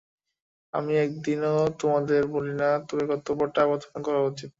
আমি 0.73 0.93
একদিনও 0.99 1.51
তোমাদের 1.79 2.21
ভুলি 2.31 2.53
না, 2.55 2.69
তবে 2.87 3.03
কর্তব্যটা 3.09 3.61
প্রথমেই 3.69 4.03
করা 4.07 4.19
উচিত। 4.29 4.49